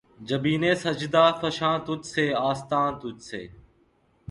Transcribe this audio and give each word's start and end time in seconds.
جبینِ 0.27 0.63
سجدہ 0.83 1.25
فشاں 1.39 1.77
تجھ 1.85 2.07
سے‘ 2.13 2.25
آستاں 2.49 2.87
تجھ 3.01 3.21
سے 3.29 3.41